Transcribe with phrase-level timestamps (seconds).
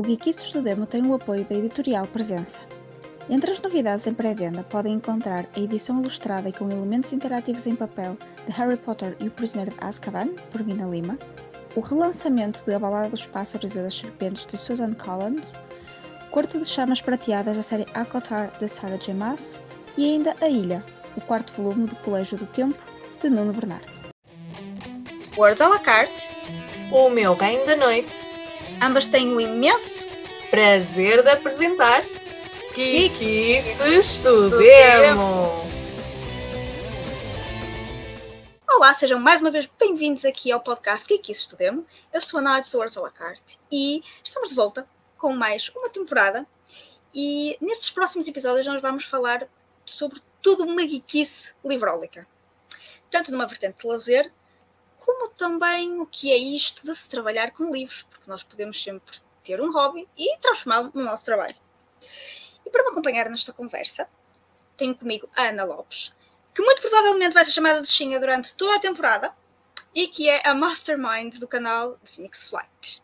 [0.00, 2.62] O Geekice Estudemo tem o apoio da editorial Presença.
[3.28, 7.76] Entre as novidades em pré-venda podem encontrar a edição ilustrada e com elementos interativos em
[7.76, 8.16] papel
[8.46, 11.18] de Harry Potter e o Prisioneiro de Azkaban, por Mina Lima,
[11.76, 15.52] o relançamento de A Balada dos Pássaros e das Serpentes de Susan Collins,
[16.30, 19.12] Corte de Chamas Prateadas da série Akotar de Sarah J.
[19.12, 19.60] Maas
[19.98, 20.82] e ainda A Ilha,
[21.14, 22.82] o quarto volume do Colégio do Tempo
[23.20, 23.92] de Nuno Bernardo.
[25.36, 26.34] Words à la carte,
[26.90, 28.29] O meu reino da noite.
[28.80, 30.08] Ambas têm o imenso
[30.50, 32.02] Prazer de apresentar
[32.74, 33.58] Kiki
[33.98, 34.56] Estudemo.
[34.56, 35.70] Estudemo.
[38.68, 41.84] Olá, sejam mais uma vez bem-vindos aqui ao podcast que aqui estudemos.
[42.12, 44.88] Eu sou a Nádia do Words à la carte e estamos de volta
[45.18, 46.46] com mais uma temporada.
[47.14, 49.46] E nestes próximos episódios nós vamos falar
[49.84, 52.26] sobre tudo uma geekice livrólica.
[53.10, 54.32] Tanto numa vertente de lazer,
[55.00, 59.18] como também o que é isto de se trabalhar com livros, porque nós podemos sempre
[59.42, 61.56] ter um hobby e transformá-lo no nosso trabalho.
[62.64, 64.08] E para me acompanhar nesta conversa,
[64.76, 66.12] tenho comigo a Ana Lopes,
[66.54, 69.34] que muito provavelmente vai ser chamada de Xinha durante toda a temporada
[69.94, 73.02] e que é a mastermind do canal de Phoenix Flight.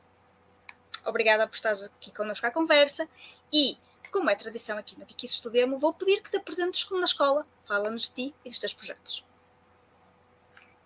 [1.05, 3.09] Obrigada por estares aqui connosco à conversa
[3.53, 3.78] e,
[4.11, 7.47] como é tradição aqui no Kiki Estudemo, vou pedir que te apresentes como na escola.
[7.67, 9.25] Fala-nos de ti e dos teus projetos.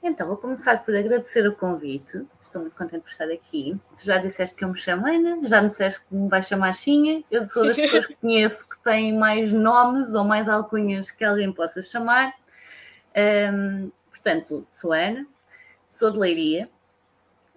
[0.03, 2.27] Então, vou começar por agradecer o convite.
[2.41, 3.79] Estou muito contente por estar aqui.
[3.99, 6.75] Tu já disseste que eu me chamo Ana, já me disseste que me vais chamar
[6.75, 7.23] Xinha.
[7.31, 11.53] Eu sou das pessoas que conheço que têm mais nomes ou mais alcunhas que alguém
[11.53, 12.33] possa chamar.
[13.15, 15.27] Ahm, portanto, sou Ana,
[15.91, 16.71] sou de Leiria.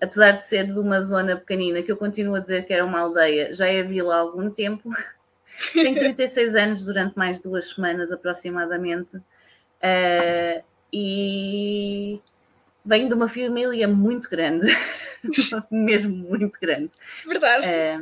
[0.02, 3.00] Apesar de ser de uma zona pequenina, que eu continuo a dizer que era uma
[3.00, 4.90] aldeia, já a vi lá há algum tempo.
[5.72, 9.18] Tenho 36 anos durante mais duas semanas aproximadamente.
[9.82, 12.22] Ah, e
[12.86, 14.68] venho de uma família muito grande,
[15.72, 16.92] mesmo muito grande.
[17.26, 17.66] Verdade.
[17.66, 18.00] É,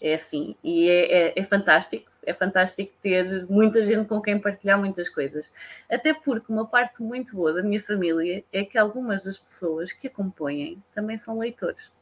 [0.00, 4.78] é assim, e é, é- é fantástico, é fantástico ter muita gente com quem partilhar
[4.78, 5.50] muitas coisas.
[5.90, 10.06] Até porque uma parte muito boa da minha família é que algumas das pessoas que
[10.06, 11.92] a compõem também são leitores,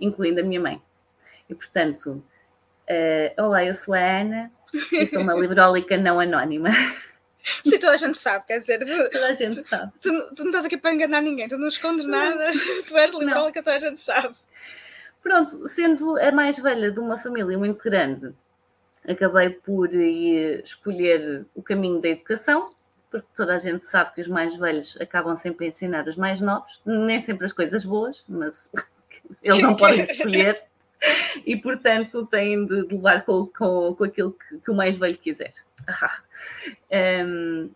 [0.00, 0.82] incluindo a minha mãe.
[1.48, 2.22] E portanto,
[2.86, 4.50] eh, olá, eu sou a Ana
[4.92, 6.70] e sou uma liberólica não anónima.
[7.64, 9.92] Sim, toda a gente sabe, quer dizer, tu, Toda a gente sabe.
[10.00, 12.50] tu, tu não estás aqui para enganar ninguém, tu não escondes nada,
[12.86, 14.34] tu és liberólica, toda a gente sabe.
[15.22, 18.32] Pronto, sendo a mais velha de uma família muito grande,
[19.06, 22.70] acabei por eh, escolher o caminho da educação,
[23.10, 26.40] porque toda a gente sabe que os mais velhos acabam sempre a ensinar os mais
[26.40, 28.70] novos, nem sempre as coisas boas, mas
[29.42, 30.62] eles não podem escolher
[31.46, 35.16] e, portanto, têm de de levar com, com, com aquilo que, que o mais velho
[35.16, 35.52] quiser.
[36.90, 37.70] Hum,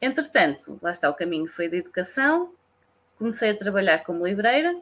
[0.00, 2.52] entretanto, lá está, o caminho foi da educação,
[3.18, 4.80] comecei a trabalhar como livreira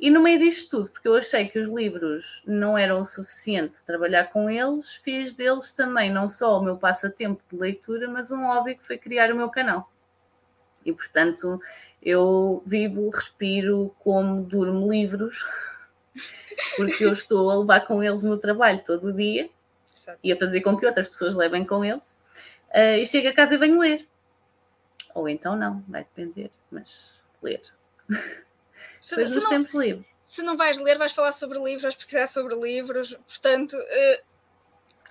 [0.00, 3.76] e no meio disto tudo, porque eu achei que os livros não eram o suficiente
[3.86, 8.44] trabalhar com eles, fiz deles também não só o meu passatempo de leitura, mas um
[8.44, 9.90] hobby que foi criar o meu canal.
[10.84, 11.60] E portanto,
[12.02, 15.44] eu vivo, respiro, como, durmo livros,
[16.76, 19.48] porque eu estou a levar com eles no trabalho todo o dia
[20.22, 22.14] E a fazer com que outras pessoas levem com eles.
[22.72, 24.06] Ah, e chego a casa e venho ler.
[25.14, 27.62] Ou então não, vai depender, mas ler.
[29.00, 30.06] Se, Depois se não, tempos livres.
[30.24, 33.76] se não vais ler, vais falar sobre livros, vais pesquisar sobre livros, portanto.
[33.78, 34.22] eh,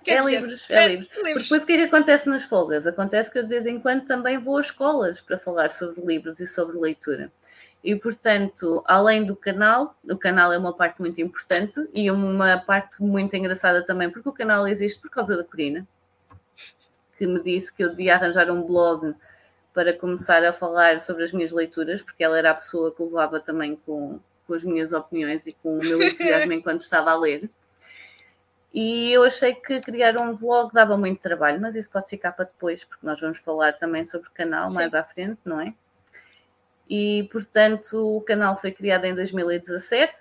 [0.04, 1.08] quer É dizer, livros, é livros.
[1.08, 1.42] Porque livros.
[1.44, 2.86] depois o que é que acontece nas folgas?
[2.86, 6.40] Acontece que eu de vez em quando também vou a escolas para falar sobre livros
[6.40, 7.32] e sobre leitura.
[7.84, 13.02] E portanto, além do canal, o canal é uma parte muito importante e uma parte
[13.02, 15.86] muito engraçada também, porque o canal existe por causa da Corina,
[17.18, 19.14] que me disse que eu devia arranjar um blog
[19.74, 23.38] para começar a falar sobre as minhas leituras, porque ela era a pessoa que levava
[23.38, 27.50] também com, com as minhas opiniões e com o meu entusiasmo enquanto estava a ler.
[28.72, 32.46] E eu achei que criar um vlog dava muito trabalho, mas isso pode ficar para
[32.46, 34.74] depois, porque nós vamos falar também sobre o canal Sim.
[34.76, 35.74] mais à frente, não é?
[36.88, 40.18] E, portanto, o canal foi criado em 2017,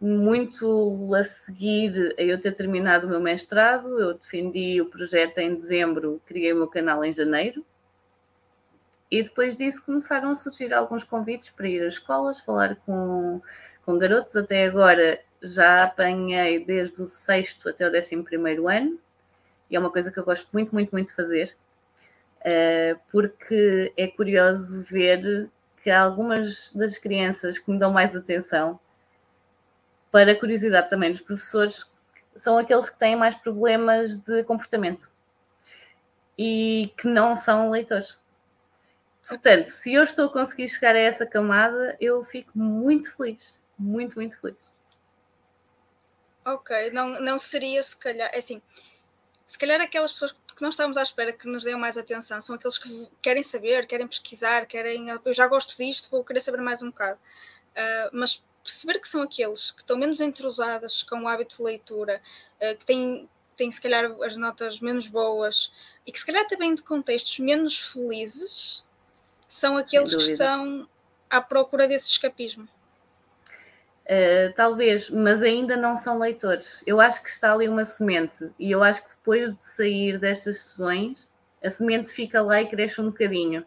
[0.00, 3.98] muito a seguir a eu ter terminado o meu mestrado.
[3.98, 7.64] Eu defendi o projeto em dezembro, criei o meu canal em janeiro.
[9.10, 13.40] E depois disso começaram a surgir alguns convites para ir às escolas, falar com,
[13.86, 14.34] com garotos.
[14.34, 18.98] Até agora já apanhei desde o sexto até o décimo primeiro ano.
[19.70, 21.56] E é uma coisa que eu gosto muito, muito, muito de fazer.
[22.44, 25.48] Uh, porque é curioso ver
[25.82, 28.78] que algumas das crianças que me dão mais atenção,
[30.10, 31.86] para curiosidade também dos professores,
[32.36, 35.10] são aqueles que têm mais problemas de comportamento
[36.36, 38.18] e que não são leitores.
[39.26, 43.56] Portanto, se eu estou a conseguir chegar a essa camada, eu fico muito feliz.
[43.78, 44.74] Muito, muito feliz.
[46.44, 48.60] Ok, não, não seria se calhar, é assim,
[49.46, 52.54] se calhar aquelas pessoas que não estamos à espera que nos deem mais atenção são
[52.54, 55.06] aqueles que querem saber, querem pesquisar, querem.
[55.24, 57.18] Eu já gosto disto, vou querer saber mais um bocado.
[57.76, 62.20] Uh, mas perceber que são aqueles que estão menos entrosadas com o hábito de leitura,
[62.60, 65.72] uh, que têm, têm se calhar as notas menos boas
[66.06, 68.84] e que se calhar também de contextos menos felizes,
[69.48, 70.88] são aqueles que estão
[71.28, 72.68] à procura desse escapismo.
[74.04, 76.82] Uh, talvez, mas ainda não são leitores.
[76.86, 80.60] Eu acho que está ali uma semente e eu acho que depois de sair destas
[80.60, 81.26] sessões,
[81.64, 83.64] a semente fica lá e cresce um bocadinho.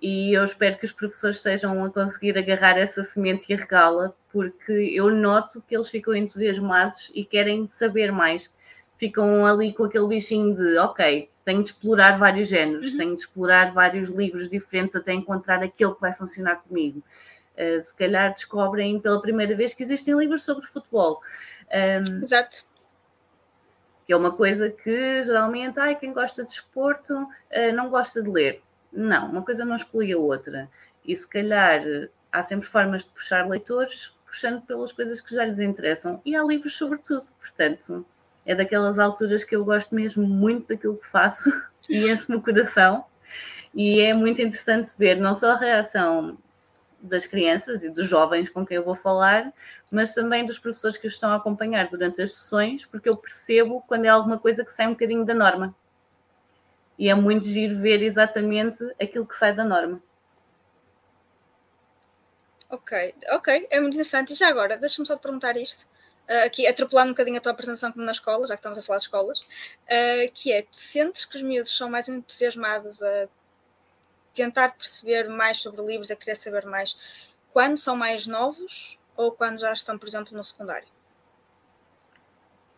[0.00, 4.72] E eu espero que os professores estejam a conseguir agarrar essa semente e regá-la, porque
[4.72, 8.54] eu noto que eles ficam entusiasmados e querem saber mais.
[8.98, 12.98] Ficam ali com aquele bichinho de, ok, tenho de explorar vários géneros, uhum.
[12.98, 17.02] tenho de explorar vários livros diferentes até encontrar aquele que vai funcionar comigo.
[17.56, 21.20] Uh, se calhar descobrem pela primeira vez que existem livros sobre futebol.
[21.70, 22.64] Um, Exato.
[24.06, 28.28] Que é uma coisa que geralmente, ai, quem gosta de esporto uh, não gosta de
[28.28, 28.62] ler.
[28.92, 30.68] Não, uma coisa não exclui a outra.
[31.04, 31.82] E se calhar
[32.30, 36.20] há sempre formas de puxar leitores, puxando pelas coisas que já lhes interessam.
[36.24, 38.04] E há livros sobre tudo, portanto,
[38.44, 41.50] é daquelas alturas que eu gosto mesmo muito daquilo que faço
[41.88, 43.04] e enche no coração.
[43.72, 46.38] E é muito interessante ver não só a reação
[47.04, 49.52] das crianças e dos jovens com quem eu vou falar,
[49.90, 53.84] mas também dos professores que os estão a acompanhar durante as sessões, porque eu percebo
[53.86, 55.74] quando é alguma coisa que sai um bocadinho da norma.
[56.98, 60.02] E é muito giro ver exatamente aquilo que sai da norma.
[62.70, 64.32] Ok, ok, é muito interessante.
[64.32, 65.86] E já agora, deixa-me só te perguntar isto,
[66.28, 68.82] uh, aqui atropelando um bocadinho a tua apresentação como na escola, já que estamos a
[68.82, 73.28] falar de escolas, uh, que é, tu sentes que os miúdos são mais entusiasmados a
[74.34, 76.96] tentar perceber mais sobre livros, a querer saber mais,
[77.52, 80.88] quando são mais novos ou quando já estão, por exemplo, no secundário?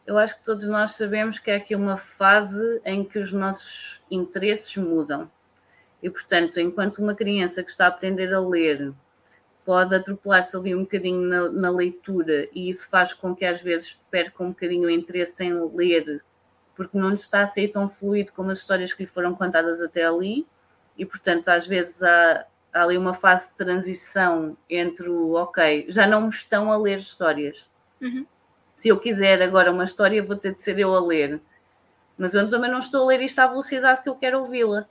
[0.07, 4.01] Eu acho que todos nós sabemos que é aqui uma fase em que os nossos
[4.09, 5.29] interesses mudam.
[6.01, 8.95] E, portanto, enquanto uma criança que está a aprender a ler
[9.65, 13.99] pode atropelar-se ali um bocadinho na, na, leitura e isso faz com que às vezes
[14.09, 16.23] perca um bocadinho o interesse em ler
[16.77, 19.81] porque não lhe está a sair tão fluido como as histórias que lhe foram contadas
[19.81, 20.47] até ali
[20.97, 26.07] e, portanto, às vezes há, há ali uma fase de transição entre o ok, já
[26.07, 27.67] não me estão a ler histórias.
[28.01, 28.27] Uhum.
[28.75, 31.41] Se eu quiser agora uma história, vou ter de ser eu a ler.
[32.17, 34.87] Mas eu também não estou a ler isto à velocidade que eu quero ouvi-la.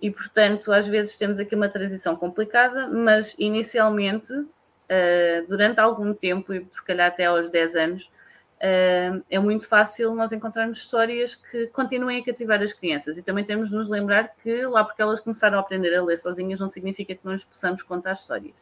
[0.00, 6.52] E, portanto, às vezes temos aqui uma transição complicada, mas inicialmente, uh, durante algum tempo,
[6.52, 8.10] e se calhar até aos 10 anos,
[8.58, 13.68] é muito fácil nós encontrarmos histórias que continuem a cativar as crianças e também temos
[13.68, 17.14] de nos lembrar que lá porque elas começaram a aprender a ler sozinhas não significa
[17.14, 18.54] que não lhes possamos contar histórias.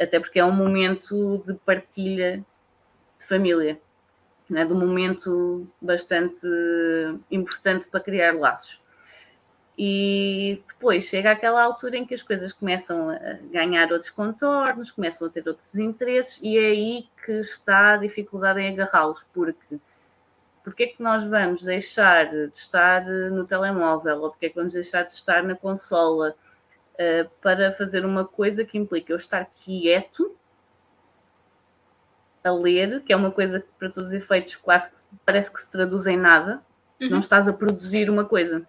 [0.00, 2.44] Até porque é um momento de partilha
[3.18, 3.80] de família,
[4.50, 4.64] né?
[4.64, 6.46] de um momento bastante
[7.30, 8.81] importante para criar laços.
[9.84, 15.26] E depois chega aquela altura em que as coisas começam a ganhar outros contornos, começam
[15.26, 19.80] a ter outros interesses, e é aí que está a dificuldade em agarrá-los, porque
[20.62, 24.22] porque é que nós vamos deixar de estar no telemóvel?
[24.22, 26.36] Ou porque é que vamos deixar de estar na consola
[26.94, 30.36] uh, para fazer uma coisa que implica eu estar quieto
[32.44, 34.96] a ler, que é uma coisa que para todos os efeitos quase que
[35.26, 36.62] parece que se traduz em nada,
[37.00, 37.10] uhum.
[37.10, 38.64] não estás a produzir uma coisa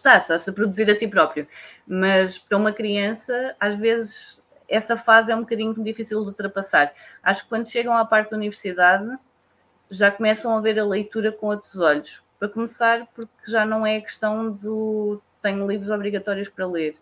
[0.00, 1.46] estás, estás a produzir a ti próprio.
[1.86, 6.92] Mas para uma criança, às vezes, essa fase é um bocadinho difícil de ultrapassar.
[7.22, 9.08] Acho que quando chegam à parte da universidade,
[9.90, 12.22] já começam a ver a leitura com outros olhos.
[12.38, 16.96] Para começar, porque já não é questão do tenho livros obrigatórios para ler.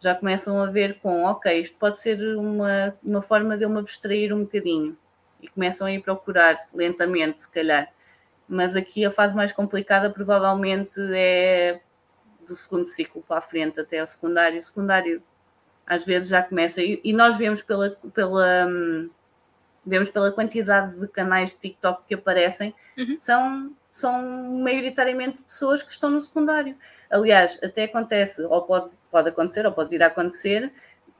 [0.00, 3.80] Já começam a ver com, ok, isto pode ser uma, uma forma de eu me
[3.80, 4.96] abstrair um bocadinho.
[5.42, 7.88] E começam a ir procurar lentamente, se calhar.
[8.48, 11.80] Mas aqui a fase mais complicada provavelmente é
[12.48, 14.58] do segundo ciclo para a frente até ao secundário.
[14.58, 15.22] O secundário
[15.86, 19.08] às vezes já começa, e, e nós vemos pela, pela, um,
[19.84, 23.16] vemos pela quantidade de canais de TikTok que aparecem, uhum.
[23.18, 24.22] são, são
[24.62, 26.76] maioritariamente pessoas que estão no secundário.
[27.10, 30.70] Aliás, até acontece, ou pode, pode acontecer, ou pode vir a acontecer,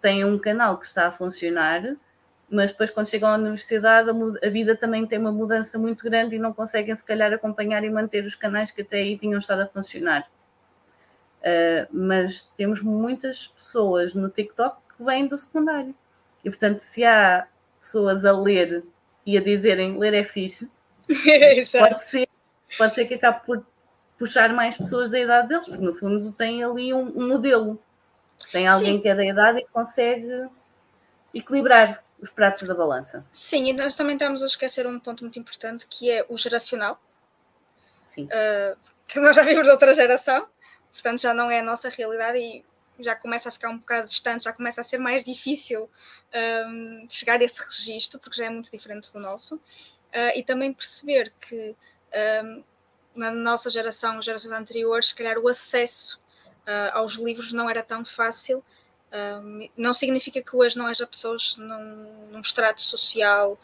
[0.03, 1.97] tem um canal que está a funcionar,
[2.51, 6.37] mas depois quando chegam à universidade a, a, vida também tem uma mudança muito grande
[6.37, 9.63] e não conseguem se calhar acompanhar e manter os canais que até aí tinham estado
[9.63, 10.29] a funcionar.
[11.39, 15.95] Uh, mas temos muitas pessoas no TikTok que vêm do secundário.
[16.45, 17.47] E, portanto, se há
[17.81, 18.85] pessoas a ler
[19.25, 20.69] e a dizerem ler é fixe,
[21.09, 22.29] pode, ser,
[22.77, 23.65] pode ser que acabe por
[24.19, 27.81] puxar mais pessoas da idade deles, porque no fundo tem ali um, um modelo.
[28.51, 29.01] Tem alguém Sim.
[29.01, 30.49] que é da idade e consegue
[31.35, 32.03] equilibrar.
[32.21, 33.25] os pratos da balança.
[33.31, 37.01] Sim, e nós também estamos a esquecer um ponto muito importante que é o geracional.
[38.09, 38.25] Sim.
[38.25, 38.77] Uh,
[39.07, 40.49] que nós já vimos de outra geração,
[40.93, 42.65] portanto já não é a nossa realidade e
[43.01, 45.91] já começa a ficar um bocado distante, já começa a ser mais difícil
[46.67, 49.57] um, chegar a esse registro, porque já é muito diferente do nosso.
[49.57, 51.77] Uh, e também perceber que
[52.45, 52.65] um,
[53.15, 56.21] na nossa geração, gerações anteriores, se calhar o acesso
[56.67, 58.65] uh, aos livros não era tão fácil.
[59.13, 63.59] Um, não significa que hoje não haja pessoas num, num extrato social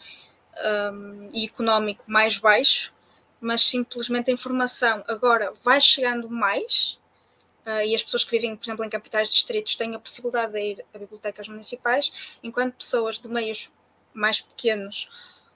[1.33, 2.95] e económico mais baixo,
[3.41, 6.97] mas simplesmente a informação agora vai chegando mais
[7.87, 10.85] e as pessoas que vivem, por exemplo, em capitais distritos têm a possibilidade de ir
[10.93, 13.71] a bibliotecas municipais, enquanto pessoas de meios
[14.13, 15.09] mais pequenos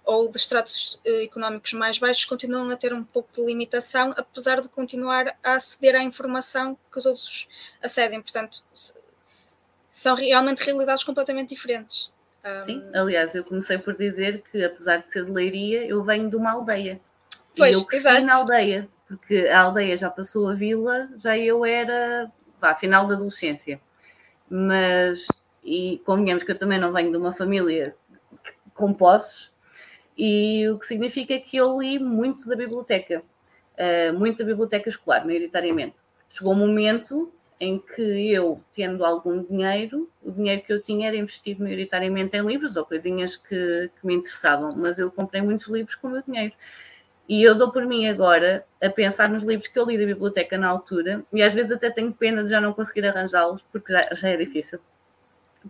[0.08, 4.62] ou de estratos uh, económicos mais baixos continuam a ter um pouco de limitação, apesar
[4.62, 7.46] de continuar a aceder à informação que os outros
[7.82, 8.22] acedem.
[8.22, 8.64] Portanto,
[9.90, 12.10] são realmente realidades completamente diferentes.
[12.42, 12.64] Um...
[12.64, 16.36] Sim, aliás, eu comecei por dizer que, apesar de ser de Leiria, eu venho de
[16.36, 16.98] uma aldeia.
[17.54, 18.24] Pois, e eu cresci exato.
[18.24, 23.14] na aldeia porque a aldeia já passou a vila, já eu era, vá, final da
[23.14, 23.80] adolescência.
[24.48, 25.26] Mas,
[25.64, 27.96] e convenhamos que eu também não venho de uma família
[28.74, 29.50] com posses,
[30.16, 33.22] e o que significa que eu li muito da biblioteca,
[33.78, 35.96] uh, muito da biblioteca escolar, maioritariamente.
[36.28, 41.16] Chegou um momento em que eu, tendo algum dinheiro, o dinheiro que eu tinha era
[41.16, 45.94] investido maioritariamente em livros ou coisinhas que, que me interessavam, mas eu comprei muitos livros
[45.94, 46.52] com o meu dinheiro.
[47.28, 50.56] E eu dou por mim agora a pensar nos livros que eu li da biblioteca
[50.56, 54.08] na altura, e às vezes até tenho pena de já não conseguir arranjá-los, porque já,
[54.12, 54.78] já é difícil.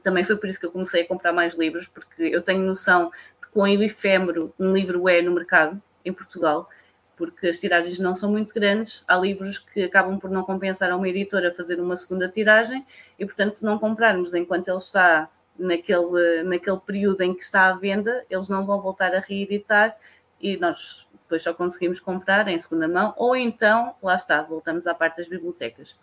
[0.03, 3.11] Também foi por isso que eu comecei a comprar mais livros, porque eu tenho noção
[3.41, 6.69] de quão efêmero um livro é no mercado, em Portugal,
[7.17, 9.03] porque as tiragens não são muito grandes.
[9.09, 12.87] Há livros que acabam por não compensar a uma editora fazer uma segunda tiragem,
[13.19, 17.73] e portanto, se não comprarmos enquanto ele está naquele, naquele período em que está à
[17.73, 19.97] venda, eles não vão voltar a reeditar
[20.41, 24.95] e nós depois só conseguimos comprar em segunda mão, ou então, lá está, voltamos à
[24.95, 25.95] parte das bibliotecas.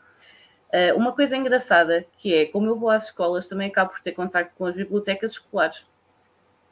[0.69, 4.11] Uh, uma coisa engraçada que é, como eu vou às escolas, também acabo por ter
[4.11, 5.85] contato com as bibliotecas escolares.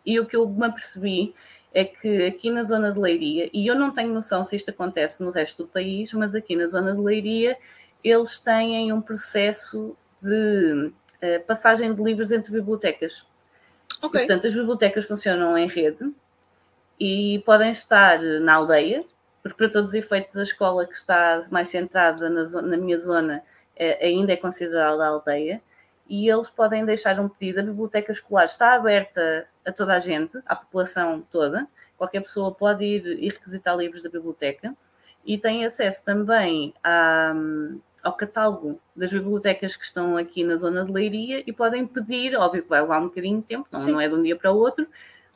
[0.05, 1.33] E o que eu me apercebi
[1.73, 5.23] é que aqui na zona de Leiria, e eu não tenho noção se isto acontece
[5.23, 7.57] no resto do país, mas aqui na zona de Leiria,
[8.03, 13.25] eles têm um processo de uh, passagem de livros entre bibliotecas.
[14.01, 14.21] Okay.
[14.21, 16.13] E, portanto, as bibliotecas funcionam em rede,
[17.03, 19.03] e podem estar na aldeia,
[19.41, 22.97] porque para todos os efeitos a escola que está mais centrada na, zona, na minha
[22.97, 23.43] zona
[23.75, 25.61] é, ainda é considerada aldeia,
[26.07, 27.59] e eles podem deixar um pedido.
[27.59, 31.67] A biblioteca escolar está aberta a toda a gente, à população toda.
[31.97, 34.73] Qualquer pessoa pode ir e requisitar livros da biblioteca
[35.25, 37.33] e tem acesso também à,
[38.01, 42.63] ao catálogo das bibliotecas que estão aqui na zona de Leiria e podem pedir, óbvio
[42.63, 44.57] que vai levar um bocadinho de tempo, não, não é de um dia para o
[44.57, 44.87] outro,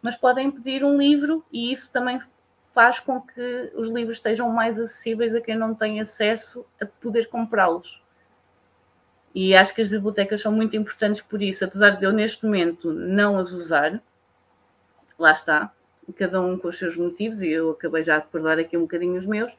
[0.01, 2.19] mas podem pedir um livro e isso também
[2.73, 7.27] faz com que os livros estejam mais acessíveis a quem não tem acesso a poder
[7.27, 8.01] comprá-los.
[9.33, 12.91] E acho que as bibliotecas são muito importantes por isso, apesar de eu neste momento
[12.91, 14.01] não as usar,
[15.17, 15.71] lá está,
[16.15, 19.17] cada um com os seus motivos, e eu acabei já de recordar aqui um bocadinho
[19.17, 19.55] os meus,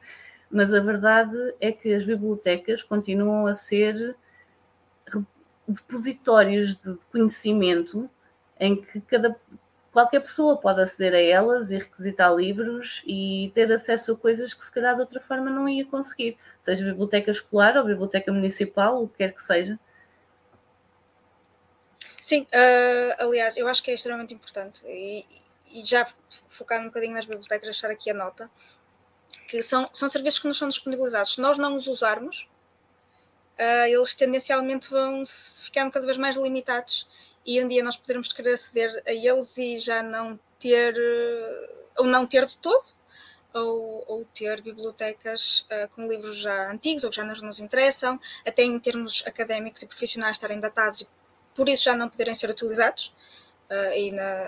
[0.49, 4.15] mas a verdade é que as bibliotecas continuam a ser
[5.67, 8.09] depositórios de conhecimento
[8.59, 9.35] em que cada
[9.91, 14.63] qualquer pessoa pode aceder a elas e requisitar livros e ter acesso a coisas que
[14.63, 19.07] se calhar de outra forma não ia conseguir, seja biblioteca escolar ou biblioteca municipal, o
[19.07, 19.79] que quer que seja.
[22.21, 25.25] Sim, uh, aliás, eu acho que é extremamente importante e,
[25.71, 26.05] e já
[26.47, 28.49] focar um bocadinho nas bibliotecas, deixar aqui a nota,
[29.47, 31.33] que são, são serviços que nos são disponibilizados.
[31.33, 32.47] Se nós não os usarmos,
[33.57, 37.07] uh, eles tendencialmente vão ficando cada vez mais limitados
[37.49, 40.93] e um dia nós podermos querer aceder a eles e já não ter,
[41.97, 42.85] ou não ter de todo,
[43.51, 48.19] ou, ou ter bibliotecas uh, com livros já antigos ou que já nos, nos interessam,
[48.45, 51.07] até em termos académicos e profissionais estarem datados e
[51.55, 53.11] por isso já não poderem ser utilizados.
[53.67, 54.45] Uh, e na,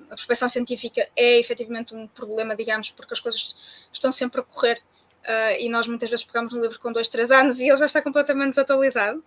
[0.00, 3.56] na prospeção científica é efetivamente um problema, digamos, porque as coisas
[3.90, 4.82] estão sempre a correr
[5.24, 7.86] uh, e nós muitas vezes pegamos um livro com dois, três anos e ele já
[7.86, 9.24] está completamente desatualizado.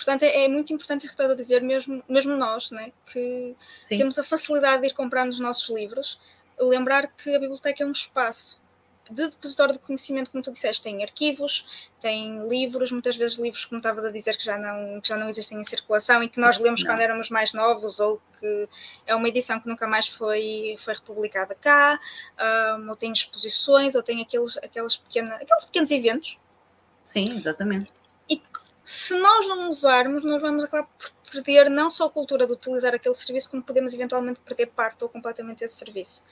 [0.00, 3.54] Portanto, é, é, muito importante isso que estás a dizer, mesmo, mesmo nós, né, que
[3.86, 3.96] Sim.
[3.96, 6.18] temos a facilidade de ir comprando os nossos livros,
[6.58, 8.58] lembrar que a biblioteca é um espaço
[9.10, 13.78] de depositório de conhecimento, como tu disseste, tem arquivos, tem livros, muitas vezes livros, como
[13.78, 16.58] estavas a dizer, que já não, que já não existem em circulação e que nós
[16.58, 16.90] lemos não.
[16.90, 18.68] quando éramos mais novos, ou que
[19.06, 22.00] é uma edição que nunca mais foi, foi republicada cá,
[22.78, 26.38] um, ou tem exposições, ou tem aqueles, aqueles, pequena, aqueles pequenos eventos.
[27.04, 27.92] Sim, exatamente.
[28.30, 28.40] E
[28.82, 32.94] se nós não usarmos, nós vamos acabar por perder não só a cultura de utilizar
[32.94, 36.24] aquele serviço, como podemos eventualmente perder parte ou completamente esse serviço.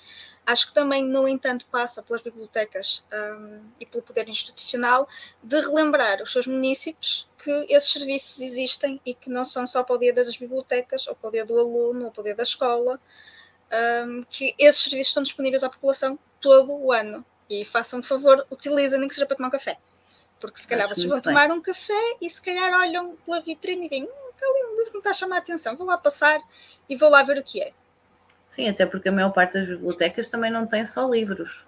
[0.45, 5.07] Acho que também, no entanto, passa pelas bibliotecas um, e pelo poder institucional
[5.43, 9.95] de relembrar os seus municípios que esses serviços existem e que não são só para
[9.95, 12.43] o dia das bibliotecas ou para o dia do aluno ou para o dia da
[12.43, 13.01] escola,
[14.07, 17.25] um, que esses serviços estão disponíveis à população todo o ano.
[17.49, 19.79] E façam, por favor, utilizem, nem que seja para tomar um café.
[20.41, 21.23] Porque se calhar vocês vão bem.
[21.23, 24.77] tomar um café e se calhar olham pela vitrine e veem, hum, está ali um
[24.77, 26.41] livro que me está a chamar a atenção, vou lá passar
[26.89, 27.73] e vou lá ver o que é.
[28.47, 31.65] Sim, até porque a maior parte das bibliotecas também não tem só livros.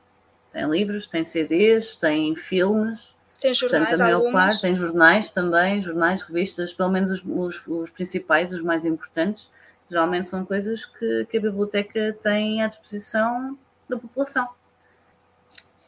[0.52, 3.14] Tem livros, tem CDs, tem filmes.
[3.40, 4.44] Tem jornais, Portanto, a maior algumas.
[4.44, 9.50] parte, tem jornais também, jornais, revistas, pelo menos os, os, os, principais, os mais importantes.
[9.88, 13.58] Geralmente são coisas que, que a biblioteca tem à disposição
[13.88, 14.48] da população.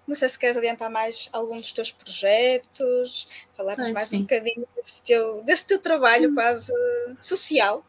[0.07, 4.19] Não sei se queres adiantar mais algum dos teus projetos, falar-nos mais sim.
[4.19, 6.35] um bocadinho deste teu, deste teu trabalho hum.
[6.35, 6.73] quase
[7.21, 7.85] social.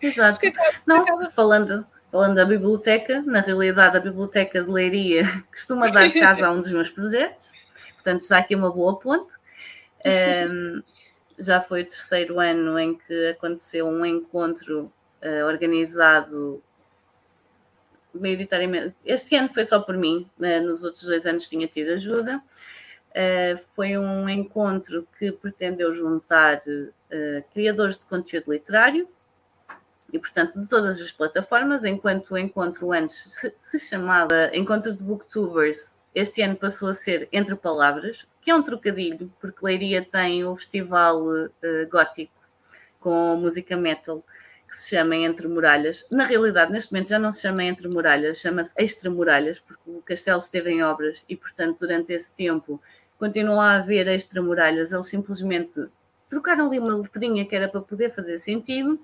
[0.00, 0.46] Exato.
[0.46, 1.30] Acaba, não, acaba...
[1.30, 6.60] falando, falando da biblioteca, na realidade a biblioteca de Leiria costuma dar casa a um
[6.60, 7.52] dos meus projetos,
[7.94, 9.32] portanto está aqui uma boa ponte.
[10.04, 10.82] Um,
[11.38, 14.90] já foi o terceiro ano em que aconteceu um encontro
[15.22, 16.62] uh, organizado
[18.20, 18.94] maioritariamente.
[19.04, 20.60] Este ano foi só por mim, né?
[20.60, 22.42] nos outros dois anos tinha tido ajuda.
[23.10, 29.08] Uh, foi um encontro que pretendeu juntar uh, criadores de conteúdo literário
[30.12, 35.94] e, portanto, de todas as plataformas, enquanto o encontro antes se, chamava Encontro de Booktubers,
[36.14, 40.54] este ano passou a ser Entre Palavras, que é um trocadilho, porque Leiria tem o
[40.54, 41.50] festival uh,
[41.90, 42.32] gótico
[43.00, 44.24] com música metal
[44.76, 46.06] que se chama Entre Muralhas.
[46.10, 50.02] Na realidade, neste momento já não se chama Entre Muralhas, chama-se Extra Muralhas, porque o
[50.02, 52.80] castelo esteve em obras e, portanto, durante esse tempo
[53.18, 54.92] continua a haver Extra Muralhas.
[54.92, 55.88] Eles simplesmente
[56.28, 59.00] trocaram ali uma letrinha que era para poder fazer sentido,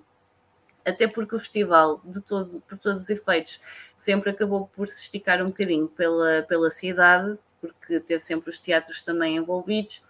[0.85, 3.59] até porque o festival, de todo, por todos os efeitos,
[3.97, 9.03] sempre acabou por se esticar um bocadinho pela, pela cidade, porque teve sempre os teatros
[9.03, 10.03] também envolvidos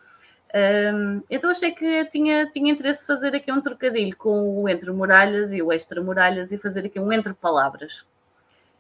[0.55, 5.53] um, então achei que tinha, tinha interesse fazer aqui um trocadilho com o Entre Muralhas
[5.53, 8.05] e o Extra Muralhas e fazer aqui um Entre Palavras.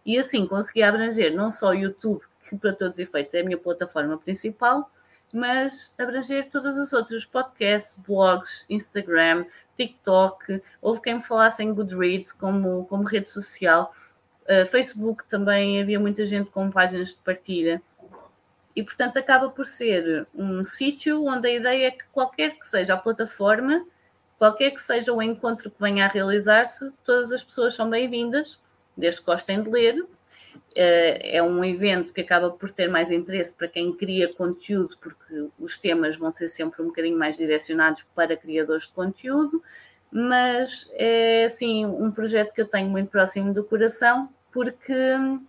[0.05, 3.45] E assim consegui abranger não só o YouTube, que para todos os efeitos é a
[3.45, 4.91] minha plataforma principal,
[5.33, 10.63] mas abranger todas as outras podcasts, blogs, Instagram, TikTok.
[10.83, 13.95] Houve quem me falasse em Goodreads como, como rede social.
[14.43, 17.81] Uh, Facebook também havia muita gente com páginas de partilha
[18.75, 22.95] e portanto acaba por ser um sítio onde a ideia é que qualquer que seja
[22.95, 23.85] a plataforma,
[24.39, 28.61] qualquer que seja o encontro que venha a realizar-se, todas as pessoas são bem-vindas,
[28.97, 30.05] desde que gostem de ler.
[30.75, 35.49] Eh, é um evento que acaba por ter mais interesse para quem cria conteúdo, porque
[35.59, 39.63] os temas vão ser sempre um bocadinho mais direcionados para criadores de conteúdo,
[40.11, 44.95] mas é assim um projeto que eu tenho muito próximo do coração, porque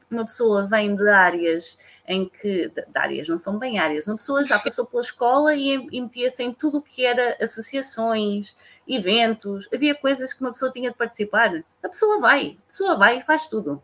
[0.10, 4.44] uma pessoa vem de áreas em que, de áreas, não são bem áreas, uma pessoa
[4.44, 8.56] já passou pela escola e, e metia-se em tudo o que era associações,
[8.88, 11.64] eventos, havia coisas que uma pessoa tinha de participar.
[11.82, 13.82] A pessoa vai, a pessoa vai e faz tudo.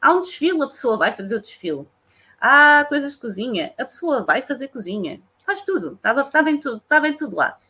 [0.00, 1.86] Há um desfile, a pessoa vai fazer o desfile.
[2.40, 5.20] Há coisas de cozinha, a pessoa vai fazer cozinha.
[5.44, 7.62] Faz tudo, estava, estava, em, tudo, estava em tudo lado.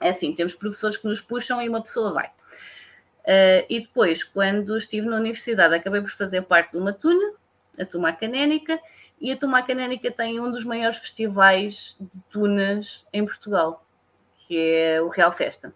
[0.00, 2.30] É assim, temos professores que nos puxam e uma pessoa vai.
[3.20, 7.34] Uh, e depois, quando estive na universidade, acabei por fazer parte de uma tuna,
[7.78, 8.80] a Tuma Canénica,
[9.20, 13.84] e a Tuma Canénica tem um dos maiores festivais de tunas em Portugal,
[14.46, 15.72] que é o Real Festa.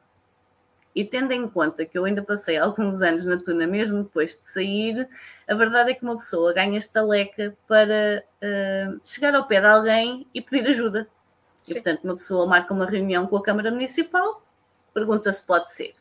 [0.95, 4.49] E tendo em conta que eu ainda passei alguns anos na tuna, mesmo depois de
[4.49, 5.09] sair,
[5.47, 10.27] a verdade é que uma pessoa ganha estaleca para uh, chegar ao pé de alguém
[10.33, 11.09] e pedir ajuda.
[11.65, 11.73] Sim.
[11.73, 14.43] E, portanto, uma pessoa marca uma reunião com a Câmara Municipal,
[14.95, 15.93] pergunta se pode ser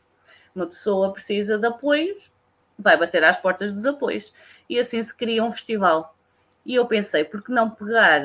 [0.54, 2.30] uma pessoa precisa de apoios,
[2.78, 4.32] vai bater às portas dos apoios.
[4.68, 6.16] E assim se cria um festival.
[6.64, 8.22] E eu pensei, por que não pegar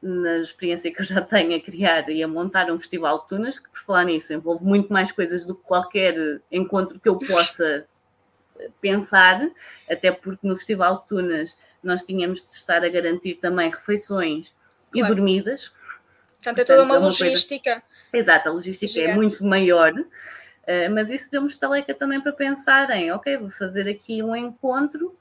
[0.00, 3.58] na experiência que eu já tenho a criar e a montar um festival de tunas,
[3.58, 7.86] que por falar nisso envolve muito mais coisas do que qualquer encontro que eu possa
[8.80, 9.48] pensar,
[9.88, 14.54] até porque no Festival de Tunas nós tínhamos de estar a garantir também refeições
[14.90, 15.06] claro.
[15.06, 15.72] e dormidas.
[16.36, 17.70] Portanto, é toda uma, é uma logística.
[17.70, 17.84] Coisa...
[18.12, 19.12] Exato, a logística Gigante.
[19.12, 19.92] é muito maior
[20.68, 25.16] eh, mas isso deu-me estaleca também para pensar em, ok, vou fazer aqui um encontro,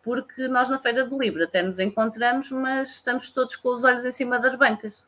[0.00, 4.04] porque nós na Feira do Livro até nos encontramos, mas estamos todos com os olhos
[4.04, 5.02] em cima das bancas.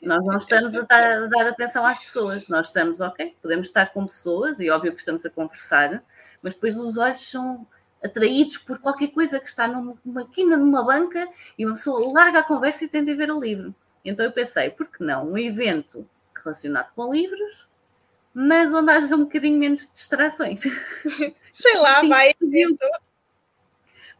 [0.00, 3.92] Nós não estamos a dar, a dar atenção às pessoas, nós estamos, ok, podemos estar
[3.92, 6.04] com pessoas, e óbvio que estamos a conversar,
[6.40, 7.66] mas depois os olhos são
[8.04, 12.44] atraídos por qualquer coisa que está numa quina, numa banca, e uma pessoa larga a
[12.44, 13.74] conversa e tende a ver o livro.
[14.04, 17.66] Então eu pensei, por que não um evento relacionado com livros,
[18.38, 20.60] mas onde haja um bocadinho menos distrações.
[21.54, 22.34] Sei lá, Sim, vai.
[22.36, 22.76] surgiu.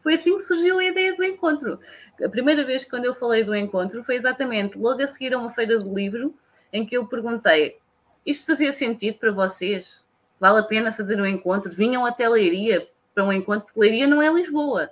[0.01, 1.79] Foi assim que surgiu a ideia do encontro.
[2.25, 5.37] A primeira vez que quando eu falei do encontro foi exatamente logo a seguir a
[5.37, 6.33] uma feira do livro
[6.73, 7.77] em que eu perguntei:
[8.25, 10.03] isto fazia sentido para vocês?
[10.39, 11.71] Vale a pena fazer um encontro?
[11.71, 14.89] Vinham até Leiria para um encontro, porque Leiria não é Lisboa,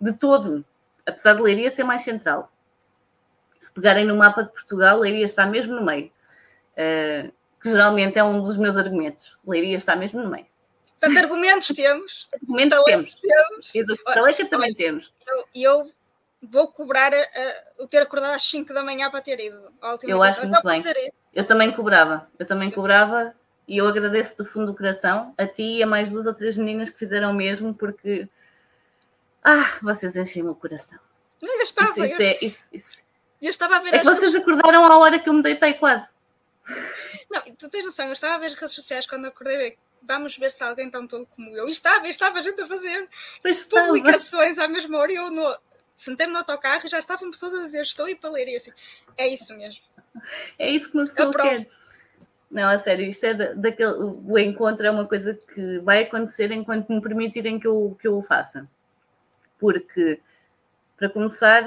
[0.00, 0.64] de todo,
[1.04, 2.50] apesar de Leiria ser mais central.
[3.60, 6.10] Se pegarem no mapa de Portugal, Leiria está mesmo no meio,
[6.78, 7.30] uh,
[7.64, 9.38] que geralmente é um dos meus argumentos.
[9.46, 10.44] Leiria está mesmo no meio.
[11.00, 12.28] Portanto, argumentos temos.
[12.34, 13.20] Argumentos temos.
[13.20, 13.74] temos.
[13.74, 15.14] E Estaleca também olha, temos.
[15.54, 15.90] E eu, eu,
[16.42, 17.10] vou cobrar
[17.78, 19.58] o ter acordado às 5 da manhã para ter ido.
[20.02, 20.82] eu acho muito bem.
[21.34, 22.28] Eu também cobrava.
[22.38, 23.34] Eu também cobrava
[23.66, 26.58] e eu agradeço do fundo do coração a ti e a mais duas ou três
[26.58, 28.28] meninas que fizeram o mesmo, porque
[29.42, 30.98] ah, vocês enchem o coração.
[31.40, 31.90] Não, eu estava.
[31.92, 32.98] Isso, isso, eu, é, isso, isso.
[33.40, 36.06] eu estava a ver é que vocês acordaram à hora que eu me deitei quase.
[37.34, 39.76] Não, tu tens noção, eu estava a ver as redes sociais quando acordei.
[40.02, 41.66] Vamos ver se alguém tão todo como eu.
[41.66, 43.08] E estava, estava a gente a fazer
[43.42, 44.68] pois publicações estava.
[44.68, 45.58] à mesma hora e eu no,
[45.94, 48.46] sentei-me no autocarro e já estavam pessoas a dizer estou e para ler.
[48.48, 48.70] E assim,
[49.18, 49.82] é isso mesmo.
[50.58, 51.68] É isso que uma pessoa quer.
[52.50, 53.94] Não, a sério, isto é daquele.
[53.94, 58.16] O encontro é uma coisa que vai acontecer enquanto me permitirem que eu, que eu
[58.16, 58.68] o faça.
[59.58, 60.20] Porque,
[60.96, 61.64] para começar,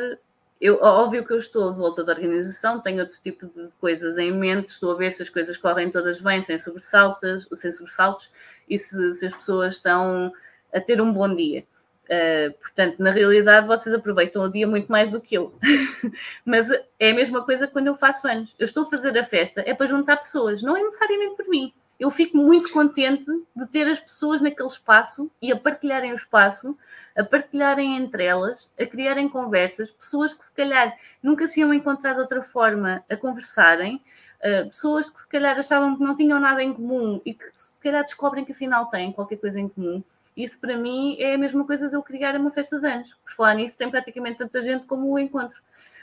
[0.59, 4.31] eu, óbvio que eu estou de volta da organização, tenho outro tipo de coisas em
[4.31, 8.31] mente, estou a ver se as coisas correm todas bem, sem sobressaltos, sem sobressaltos
[8.67, 10.31] e se, se as pessoas estão
[10.73, 11.63] a ter um bom dia.
[12.05, 15.53] Uh, portanto, na realidade, vocês aproveitam o dia muito mais do que eu.
[16.45, 18.55] Mas é a mesma coisa quando eu faço anos.
[18.57, 21.73] Eu estou a fazer a festa, é para juntar pessoas, não é necessariamente por mim.
[21.99, 26.77] Eu fico muito contente de ter as pessoas naquele espaço e a partilharem o espaço,
[27.15, 32.13] a partilharem entre elas, a criarem conversas, pessoas que se calhar nunca se iam encontrar
[32.13, 34.01] de outra forma a conversarem,
[34.39, 37.73] uh, pessoas que se calhar achavam que não tinham nada em comum e que se
[37.81, 40.03] calhar descobrem que afinal têm qualquer coisa em comum
[40.37, 43.11] isso para mim é a mesma coisa de eu criar uma festa de anos.
[43.25, 45.59] Por falar nisso, tem praticamente tanta gente como o encontro.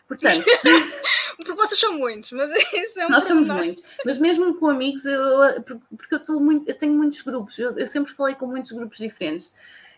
[0.07, 0.45] Portanto.
[1.37, 3.83] porque vocês são muitos, mas isso é um Nós somos muitos.
[4.05, 7.87] Mas mesmo com amigos, eu, porque eu, estou muito, eu tenho muitos grupos, eu, eu
[7.87, 9.53] sempre falei com muitos grupos diferentes.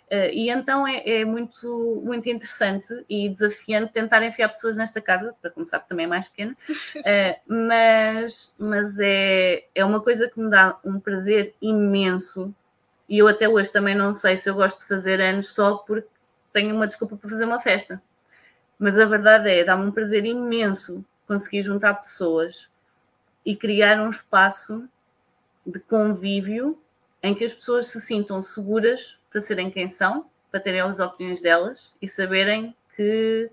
[0.09, 5.35] Uh, e então é, é, muito, muito interessante e desafiante tentar enfiar pessoas nesta casa,
[5.43, 10.49] para começar, também é mais pequena, uh, mas, mas é, é uma coisa que me
[10.49, 12.55] dá um prazer imenso
[13.09, 16.09] e eu até hoje também não sei se eu gosto de fazer anos só porque
[16.53, 18.01] tenho uma desculpa para fazer uma festa.
[18.79, 22.69] Mas a verdade é, dá-me um prazer imenso conseguir juntar pessoas
[23.45, 24.89] e criar um espaço
[25.65, 26.79] de convívio
[27.23, 31.43] em que as pessoas se sintam seguras para serem quem são, para terem as opiniões
[31.43, 33.51] delas e saberem que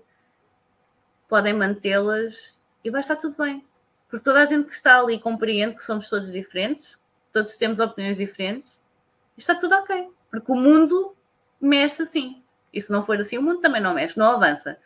[1.28, 3.64] podem mantê-las e vai estar tudo bem.
[4.08, 7.00] Porque toda a gente que está ali compreende que somos todos diferentes,
[7.32, 8.84] todos temos opiniões diferentes
[9.36, 10.08] está tudo ok.
[10.30, 11.14] Porque o mundo
[11.60, 12.42] mexe assim.
[12.72, 14.78] E se não for assim, o mundo também não mexe, não avança.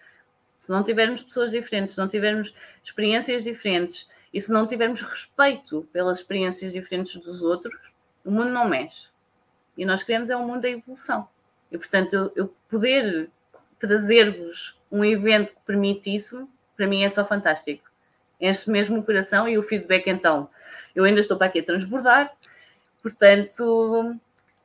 [0.58, 5.88] Se não tivermos pessoas diferentes, se não tivermos experiências diferentes e se não tivermos respeito
[5.92, 7.78] pelas experiências diferentes dos outros,
[8.24, 9.08] o mundo não mexe.
[9.76, 11.28] E nós queremos é um mundo da evolução.
[11.70, 13.30] E portanto, eu, eu poder
[13.78, 17.88] trazer-vos um evento que permite isso, para mim é só fantástico.
[18.40, 20.50] Enche mesmo o coração e o feedback, então,
[20.94, 22.32] eu ainda estou para aqui a transbordar,
[23.02, 24.18] portanto,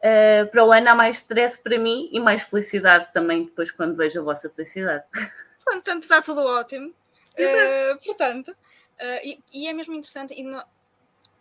[0.03, 3.95] Uh, para o ano há mais stress para mim e mais felicidade também depois quando
[3.95, 5.05] vejo a vossa felicidade.
[5.63, 6.93] Portanto, está tudo ótimo.
[7.33, 10.63] Uh, portanto, uh, e, e, é mesmo interessante, e, no,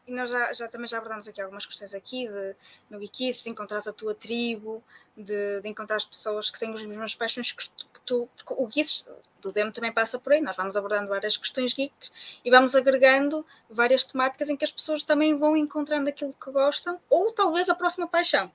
[0.07, 2.57] e nós já, já, também já abordamos aqui algumas questões aqui de,
[2.89, 4.83] no Geekies, de encontrar a tua tribo,
[5.17, 7.69] de, de encontrar as pessoas que têm os mesmos paixões que
[8.07, 8.29] tu.
[8.37, 9.07] Porque o Geeks
[9.43, 10.41] do Demo também passa por aí.
[10.41, 12.11] Nós vamos abordando várias questões geeks
[12.45, 16.99] e vamos agregando várias temáticas em que as pessoas também vão encontrando aquilo que gostam
[17.11, 18.51] ou talvez a próxima paixão.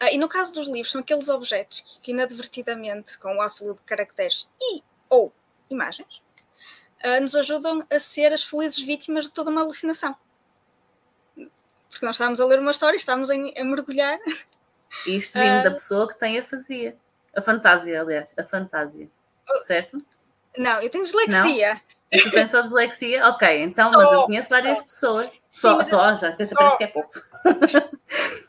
[0.00, 3.82] Ah, e no caso dos livros, são aqueles objetos que, inadvertidamente, com o auxílio de
[3.82, 5.32] caracteres e ou
[5.68, 6.22] imagens,
[7.02, 10.14] ah, nos ajudam a ser as felizes vítimas de toda uma alucinação.
[11.34, 14.18] Porque nós estávamos a ler uma história, estávamos a, a mergulhar.
[15.06, 16.96] Isto vindo uh, da pessoa que tem a fantasia.
[17.34, 19.08] A fantasia, aliás, a fantasia
[19.66, 19.98] certo?
[20.56, 21.74] Não, eu tenho dislexia.
[21.74, 22.20] Não?
[22.22, 23.26] Tu tens só dislexia?
[23.26, 24.84] Ok, então, só, mas eu conheço várias só.
[24.84, 25.40] pessoas.
[25.50, 26.54] Só, Sim, só, já, só.
[26.56, 27.22] parece que é pouco.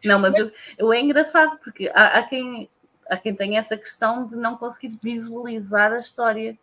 [0.03, 0.53] não, mas, mas...
[0.77, 2.69] Eu, eu, é engraçado, porque há, há, quem,
[3.09, 6.57] há quem tem essa questão de não conseguir visualizar a história.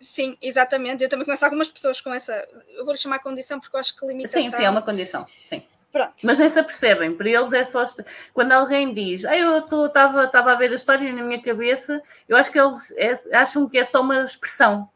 [0.00, 1.02] Sim, exatamente.
[1.02, 2.32] Eu também conheço algumas pessoas com essa.
[2.70, 4.42] Eu vou lhe chamar condição porque eu acho que limitação.
[4.42, 5.26] Sim, sim, é uma condição.
[5.48, 5.62] Sim.
[5.92, 6.14] Pronto.
[6.24, 7.84] Mas nem se apercebem, para eles é só.
[8.32, 12.50] Quando alguém diz, ah, eu estava a ver a história na minha cabeça, eu acho
[12.50, 14.88] que eles é, acham que é só uma expressão.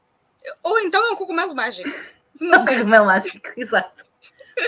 [0.62, 1.91] Ou então é um cogumelo mágico.
[2.41, 4.07] Não é um cogumelo mágico, exato.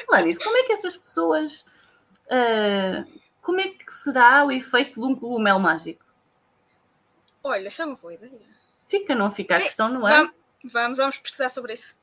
[0.07, 1.65] Falar nisso, como é que essas pessoas.
[2.31, 6.05] Uh, como é que será o efeito de um cogumelo mágico?
[7.43, 8.33] Olha, isso é uma boa ideia.
[8.89, 10.31] Fica, não fica a questão, não é?
[10.65, 11.97] Vamos, vamos pesquisar sobre isso.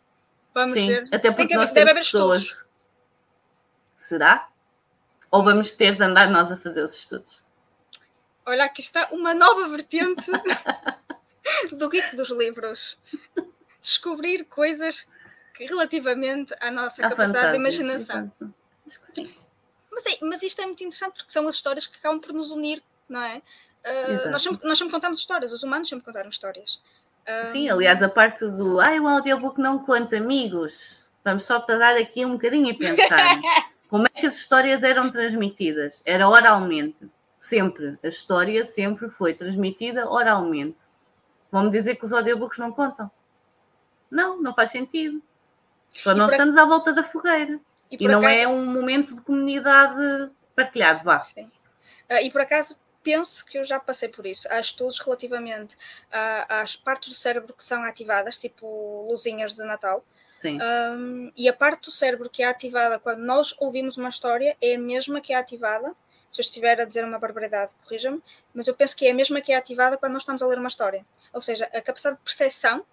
[0.54, 1.04] Vamos Sim, ver.
[1.12, 2.42] Até porque Tem nós haver pessoas.
[2.42, 2.66] Estudos.
[3.98, 4.50] Será?
[5.30, 7.44] Ou vamos ter de andar nós a fazer os estudos?
[8.46, 10.32] Olha, aqui está uma nova vertente
[11.74, 12.98] do geek dos livros.
[13.82, 15.08] Descobrir coisas
[15.54, 18.32] relativamente à nossa capacidade de imaginação.
[18.86, 19.45] Acho que sim.
[19.96, 22.52] Mas, é, mas isto é muito interessante porque são as histórias que acabam por nos
[22.52, 23.38] unir, não é?
[23.38, 26.82] Uh, nós, sempre, nós sempre contamos histórias, os humanos sempre contaram histórias.
[27.22, 31.06] Uh, Sim, aliás, a parte do ai, o audiobook não conta, amigos.
[31.24, 33.40] Vamos só parar aqui um bocadinho e pensar.
[33.88, 36.02] Como é que as histórias eram transmitidas?
[36.06, 37.10] Era oralmente.
[37.40, 37.98] Sempre.
[38.04, 40.78] A história sempre foi transmitida oralmente.
[41.52, 43.10] Vamos dizer que os audiobooks não contam?
[44.12, 45.22] Não, não faz sentido.
[45.92, 46.64] Só e não estamos a...
[46.64, 47.60] à volta da fogueira.
[47.91, 48.36] E, e não acaso...
[48.36, 51.19] é um momento de comunidade partilhado, vá.
[51.19, 51.52] Sim.
[52.10, 54.48] Uh, e por acaso penso que eu já passei por isso.
[54.52, 55.78] Há estudos relativamente
[56.50, 60.04] às partes do cérebro que são ativadas, tipo luzinhas de Natal.
[60.36, 60.60] Sim.
[60.60, 64.76] Um, e a parte do cérebro que é ativada quando nós ouvimos uma história é
[64.76, 65.95] a mesma que é ativada.
[66.32, 68.21] Se eu estiver a dizer uma barbaridade, corrija-me,
[68.54, 70.58] mas eu penso que é a mesma que é ativada quando nós estamos a ler
[70.58, 71.06] uma história.
[71.32, 72.84] Ou seja, a capacidade de percepção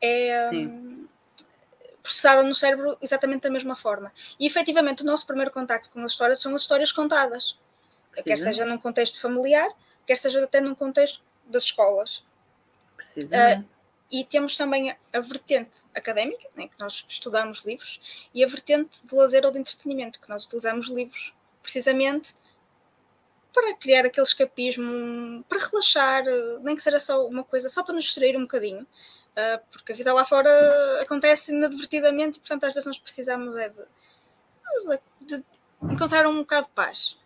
[0.00, 1.05] é um,
[2.06, 4.12] processada no cérebro exatamente da mesma forma.
[4.38, 7.58] E efetivamente o nosso primeiro contacto com as histórias são as histórias contadas
[8.22, 9.68] quer seja num contexto familiar,
[10.06, 12.24] quer seja até num contexto das escolas.
[13.16, 13.64] Uh,
[14.10, 18.98] e temos também a, a vertente académica, né, que nós estudamos livros, e a vertente
[19.04, 22.34] de lazer ou de entretenimento, que nós utilizamos livros precisamente
[23.52, 26.22] para criar aquele escapismo, para relaxar,
[26.62, 28.86] nem que seja só uma coisa, só para nos distrair um bocadinho,
[29.36, 30.50] uh, porque a vida lá fora
[31.02, 35.44] acontece inadvertidamente e, portanto, às vezes nós precisamos é de, de,
[35.82, 37.18] encontrar um bocado de paz.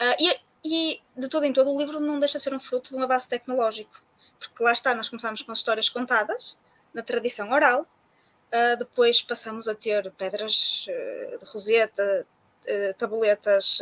[0.00, 2.90] Uh, e, e, de todo em todo, o livro não deixa de ser um fruto
[2.90, 4.02] de um avanço tecnológico,
[4.38, 6.58] porque lá está, nós começamos com histórias contadas,
[6.92, 12.26] na tradição oral, uh, depois passamos a ter pedras de roseta,
[12.96, 13.78] tabuletas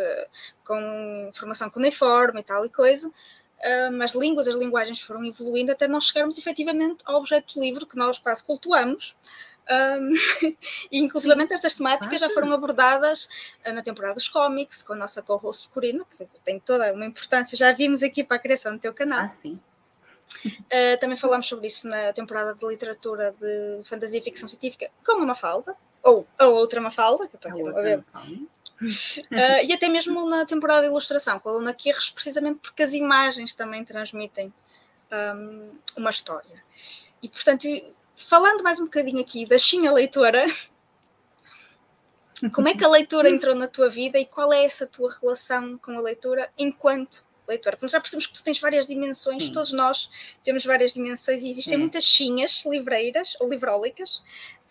[0.64, 3.12] com formação cuneiforme e tal e coisa,
[3.92, 8.18] mas línguas, as linguagens foram evoluindo até nós chegarmos efetivamente ao objeto livro que nós
[8.18, 9.14] quase cultuamos,
[9.70, 10.12] um,
[10.90, 13.28] e inclusivamente estas temáticas já foram abordadas
[13.66, 17.56] uh, na temporada dos cómics, com a nossa co-host Corina, que tem toda uma importância,
[17.56, 19.24] já vimos aqui para a criação do teu canal.
[19.24, 19.58] Ah, sim.
[20.46, 25.16] Uh, também falámos sobre isso na temporada de literatura de fantasia e ficção científica com
[25.16, 28.04] uma Mafalda, ou a outra Mafalda, que eu estou aqui a ver.
[28.82, 32.94] Uh, e até mesmo na temporada de ilustração, com a Luna Quirres, precisamente porque as
[32.94, 34.52] imagens também transmitem
[35.12, 36.62] um, uma história.
[37.22, 37.66] E portanto,
[38.16, 40.44] falando mais um bocadinho aqui da Xinha Leitora,
[42.52, 45.78] como é que a leitura entrou na tua vida e qual é essa tua relação
[45.78, 47.76] com a leitura enquanto leitora?
[47.76, 49.52] Porque já percebemos que tu tens várias dimensões, Sim.
[49.52, 50.10] todos nós
[50.42, 51.80] temos várias dimensões e existem Sim.
[51.80, 54.20] muitas chinhas livreiras ou livrólicas.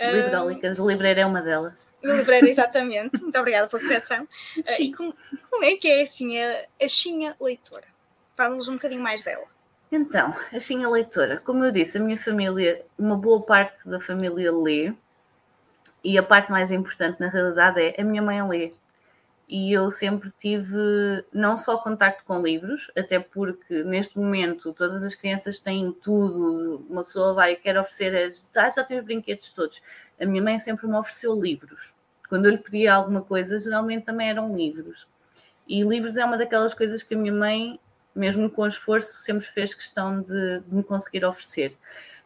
[0.01, 1.89] Livrólicas, uh, o livreiro é uma delas.
[2.03, 3.21] O livreiro, exatamente.
[3.21, 4.23] Muito obrigada pela correção.
[4.57, 5.15] Uh, e como,
[5.49, 7.85] como, é que é assim a, a chinha leitora?
[8.35, 9.45] Fala-nos um bocadinho mais dela.
[9.91, 14.93] Então, a leitora, como eu disse, a minha família, uma boa parte da família lê,
[16.03, 18.73] e a parte mais importante na realidade é a minha mãe lê.
[19.51, 20.77] E eu sempre tive
[21.33, 27.03] não só contacto com livros, até porque neste momento todas as crianças têm tudo, uma
[27.03, 29.81] pessoa vai quer oferecer, as, ah, já tive brinquedos todos.
[30.17, 31.93] A minha mãe sempre me ofereceu livros.
[32.29, 35.05] Quando eu lhe pedia alguma coisa, geralmente também eram livros.
[35.67, 37.77] E livros é uma daquelas coisas que a minha mãe
[38.15, 41.77] mesmo com esforço, sempre fez questão de, de, me conseguir oferecer.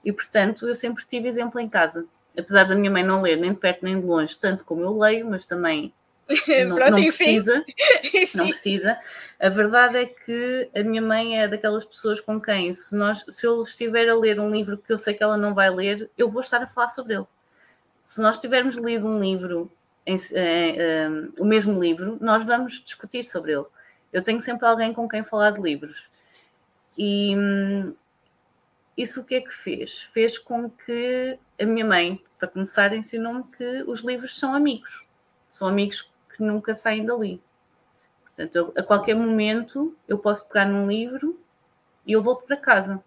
[0.04, 2.06] E, portanto, eu sempre tive exemplo em casa.
[2.38, 4.98] Apesar da minha mãe não ler nem de perto nem de longe, tanto como eu
[4.98, 5.94] leio, mas também
[6.68, 7.66] não, Pronto, não precisa.
[8.36, 9.00] não precisa.
[9.40, 13.46] A verdade é que a minha mãe é daquelas pessoas com quem, se, nós, se
[13.46, 16.30] eu estiver a ler um livro que eu sei que ela não vai ler, eu
[16.30, 17.26] vou estar a falar sobre ele.
[18.04, 19.72] Se nós tivermos lido um livro,
[20.06, 23.66] em, em, em, o mesmo livro, nós vamos discutir sobre ele
[24.16, 26.10] eu tenho sempre alguém com quem falar de livros.
[26.98, 27.94] E hum,
[28.96, 30.04] isso o que é que fez?
[30.04, 35.06] Fez com que a minha mãe, para começar, ensinou-me que os livros são amigos.
[35.52, 37.42] São amigos que nunca saem dali.
[38.24, 41.40] Portanto, eu, a qualquer momento eu posso pegar num livro
[42.06, 43.02] e eu volto para casa.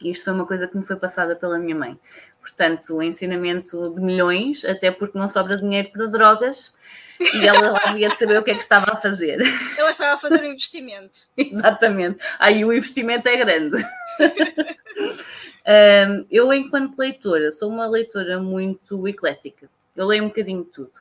[0.00, 1.98] E isto foi uma coisa que me foi passada pela minha mãe.
[2.40, 6.72] Portanto, o ensinamento de milhões, até porque não sobra dinheiro para drogas,
[7.20, 9.40] e ela lá havia de saber o que é que estava a fazer.
[9.76, 11.20] Ela estava a fazer um investimento.
[11.36, 12.24] Exatamente.
[12.38, 13.76] Aí o investimento é grande.
[15.66, 19.68] um, eu, enquanto leitora, sou uma leitora muito eclética.
[19.96, 20.92] Eu leio um bocadinho de tudo.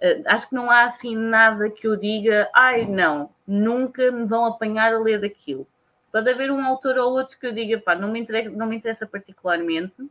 [0.00, 4.44] Uh, acho que não há assim nada que eu diga, ai não, nunca me vão
[4.44, 5.66] apanhar a ler daquilo.
[6.12, 8.76] Pode haver um autor ou outro que eu diga, pá, não me interessa, não me
[8.76, 10.08] interessa particularmente,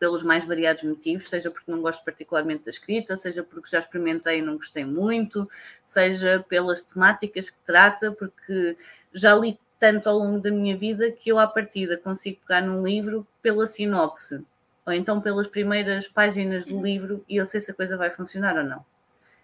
[0.00, 4.38] pelos mais variados motivos, seja porque não gosto particularmente da escrita, seja porque já experimentei
[4.38, 5.48] e não gostei muito,
[5.84, 8.78] seja pelas temáticas que trata, porque
[9.12, 12.82] já li tanto ao longo da minha vida que eu, à partida, consigo pegar num
[12.82, 14.44] livro pela sinopse,
[14.86, 18.56] ou então pelas primeiras páginas do livro e eu sei se a coisa vai funcionar
[18.56, 18.84] ou não.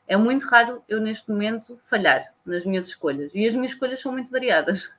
[0.08, 3.32] É muito raro eu, neste momento, falhar nas minhas escolhas.
[3.34, 4.92] E as minhas escolhas são muito variadas.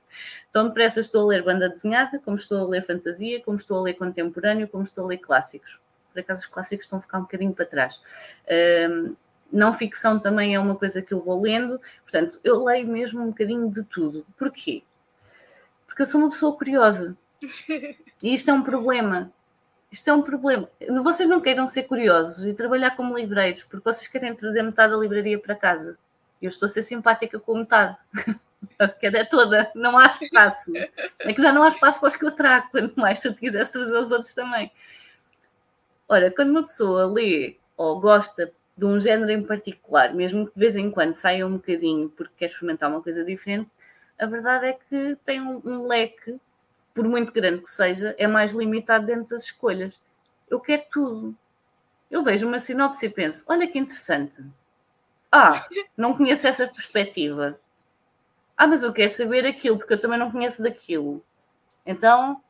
[0.52, 3.82] Tão depressa estou a ler banda desenhada, como estou a ler fantasia, como estou a
[3.82, 5.80] ler contemporâneo, como estou a ler clássicos.
[6.12, 8.02] Por acaso, os clássicos estão a ficar um bocadinho para trás.
[8.90, 9.14] Um,
[9.50, 11.80] não ficção também é uma coisa que eu vou lendo.
[12.02, 14.26] Portanto, eu leio mesmo um bocadinho de tudo.
[14.36, 14.82] Porquê?
[15.86, 17.16] Porque eu sou uma pessoa curiosa.
[18.20, 19.32] E isto é um problema.
[19.90, 20.68] Isto é um problema.
[21.02, 24.98] Vocês não queiram ser curiosos e trabalhar como livreiros, porque vocês querem trazer metade da
[24.98, 25.96] livraria para casa.
[26.40, 27.96] Eu estou a ser simpática com metade.
[28.76, 30.72] Porque é toda, não há espaço.
[31.20, 33.34] É que já não há espaço para os que eu trago, quanto mais se eu
[33.34, 34.70] quisesse trazer os outros também.
[36.08, 40.60] Ora, quando uma pessoa lê ou gosta de um género em particular, mesmo que de
[40.60, 43.70] vez em quando saia um bocadinho porque quer experimentar uma coisa diferente,
[44.18, 46.38] a verdade é que tem um, um leque
[46.98, 50.00] por muito grande que seja, é mais limitado dentro das escolhas.
[50.50, 51.36] Eu quero tudo.
[52.10, 54.44] Eu vejo uma sinopse e penso: olha que interessante.
[55.30, 55.64] Ah,
[55.96, 57.56] não conheço essa perspectiva.
[58.56, 61.24] Ah, mas eu quero saber aquilo, porque eu também não conheço daquilo.
[61.86, 62.42] Então,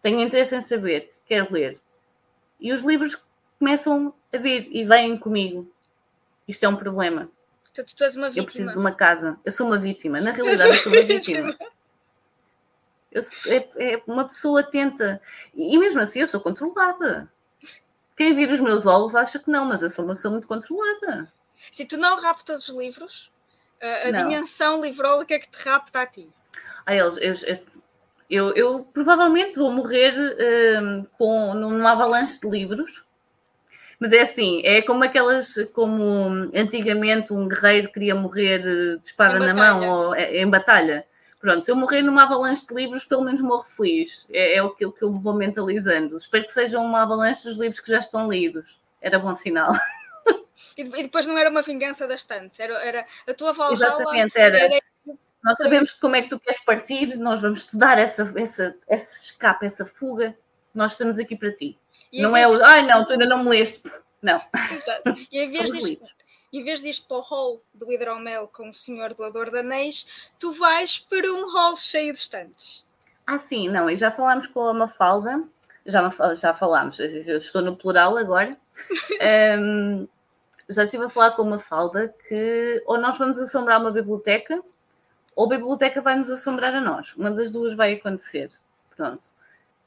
[0.00, 1.78] tenho interesse em saber, quero ler.
[2.58, 3.22] E os livros
[3.58, 5.70] começam a vir e vêm comigo.
[6.48, 7.28] Isto é um problema.
[7.74, 8.42] Tu, tu és uma vítima.
[8.42, 9.38] Eu preciso de uma casa.
[9.44, 10.18] Eu sou uma vítima.
[10.18, 11.54] Na realidade, eu sou uma vítima.
[13.12, 15.20] Eu, é, é, uma pessoa tenta.
[15.54, 17.30] E mesmo assim, eu sou controlada.
[18.16, 21.32] Quem vir os meus olhos acha que não, mas eu sou uma pessoa muito controlada.
[21.70, 23.30] Se tu não raptas os livros,
[23.80, 26.30] a, a dimensão livrólica que te rapta a ti.
[26.86, 27.34] Ah, eu, eu,
[28.28, 30.14] eu, eu provavelmente vou morrer
[30.80, 33.04] um, com, numa avalanche de livros.
[34.00, 39.54] Mas é assim, é como aquelas, como antigamente um guerreiro queria morrer de espada na
[39.54, 41.06] mão ou é, em batalha.
[41.42, 44.24] Pronto, se eu morrer numa avalanche de livros, pelo menos morro feliz.
[44.30, 46.16] É, é aquilo que eu vou mentalizando.
[46.16, 48.80] Espero que seja uma avalanche dos livros que já estão lidos.
[49.00, 49.72] Era bom sinal.
[50.76, 53.74] E, depois não era uma vingança das tantas, era, era a tua Valhalla.
[53.74, 54.58] Exatamente, era.
[54.58, 54.80] era...
[55.42, 59.24] Nós sabemos como é que tu queres partir, nós vamos te dar essa, essa, esse
[59.24, 60.34] escape, essa fuga.
[60.72, 61.76] Nós estamos aqui para ti.
[62.10, 62.64] E não é o.
[62.64, 63.82] Ai não, tu ainda não me leste.
[64.22, 64.36] Não.
[64.36, 65.16] Exato.
[65.32, 66.06] E em vez disto,
[66.52, 70.30] em vez de ir para o hall do hidromel com o senhor doador de anéis,
[70.38, 72.86] tu vais para um hall cheio de estantes.
[73.26, 75.42] Ah, sim, não, e já falámos com a Mafalda,
[75.86, 78.56] já, já falámos, eu estou no plural agora.
[79.58, 80.06] um,
[80.68, 84.62] já estive a falar com a Mafalda que ou nós vamos assombrar uma biblioteca
[85.34, 87.14] ou a biblioteca vai nos assombrar a nós.
[87.16, 88.50] Uma das duas vai acontecer.
[88.94, 89.26] Pronto.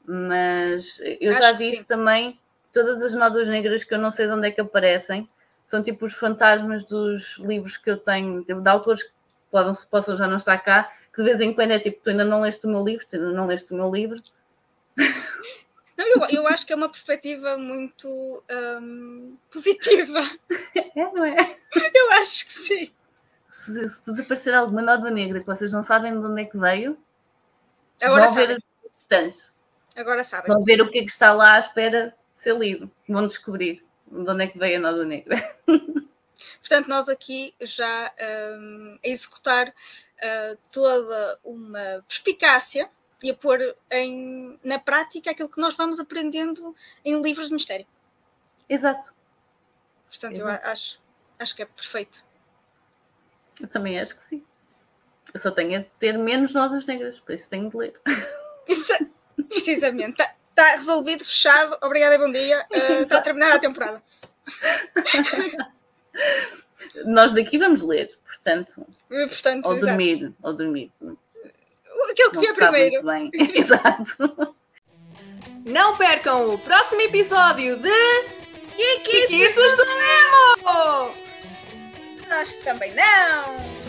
[0.04, 1.86] Mas eu Acho já disse sim.
[1.86, 2.38] também
[2.72, 5.28] todas as nódoas negras que eu não sei de onde é que aparecem
[5.66, 9.10] são tipo os fantasmas dos livros que eu tenho, tipo, de autores que
[9.50, 12.24] podem, possam já não estar cá, que de vez em quando é tipo, tu ainda
[12.24, 14.22] não leste o meu livro, tu ainda não leste o meu livro.
[15.98, 18.06] Não, eu, eu acho que é uma perspectiva muito
[18.50, 20.20] um, positiva.
[20.94, 21.58] É, não é?
[21.94, 22.92] Eu acho que sim.
[23.46, 26.56] Se, se vos aparecer alguma nódoa negra que vocês não sabem de onde é que
[26.56, 26.98] veio,
[28.02, 28.48] Agora vão sabem.
[28.48, 29.54] ver os instantes.
[29.94, 30.46] Agora sabem.
[30.46, 32.90] Vão ver o que é que está lá à espera de ser lido.
[33.08, 33.84] Vão descobrir
[34.24, 35.56] de onde é que veio a nódoa negra.
[36.60, 38.12] Portanto, nós aqui já
[38.58, 42.90] um, a executar uh, toda uma perspicácia
[43.22, 46.74] e a pôr em, na prática aquilo que nós vamos aprendendo
[47.04, 47.86] em livros de mistério.
[48.68, 49.14] Exato.
[50.08, 50.66] Portanto, Exato.
[50.66, 51.00] eu acho,
[51.38, 52.24] acho que é perfeito.
[53.60, 54.44] Eu também acho que sim.
[55.32, 57.94] Eu só tenho a ter menos notas negras, por isso tenho de ler.
[58.68, 58.92] Isso,
[59.48, 60.22] precisamente.
[60.56, 61.76] Está tá resolvido, fechado.
[61.82, 62.64] Obrigada e bom dia.
[62.72, 64.02] Uh, está terminada a temporada.
[67.04, 68.86] Nós daqui vamos ler, portanto.
[69.06, 70.90] portanto ou dormir, ou dormir.
[72.10, 73.04] Aquele que vier primeiro.
[73.04, 73.30] Bem.
[73.54, 74.56] Exato.
[75.66, 77.90] Não percam o próximo episódio de
[78.78, 81.14] Geekices do Nemo!
[82.30, 83.85] Nós também não!